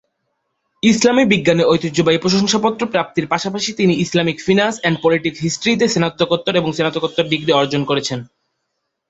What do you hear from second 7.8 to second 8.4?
করেছেন।